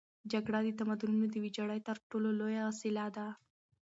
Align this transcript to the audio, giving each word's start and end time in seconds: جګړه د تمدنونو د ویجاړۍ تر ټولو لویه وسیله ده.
جګړه 0.31 0.59
د 0.63 0.69
تمدنونو 0.79 1.25
د 1.29 1.35
ویجاړۍ 1.43 1.79
تر 1.87 1.97
ټولو 2.09 2.29
لویه 2.39 2.61
وسیله 2.69 3.05
ده. 3.15 3.27